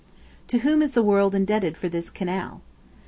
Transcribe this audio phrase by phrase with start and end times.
[0.47, 2.63] To whom is the world indebted for this canal?